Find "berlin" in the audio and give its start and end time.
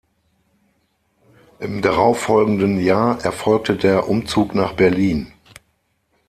4.73-5.31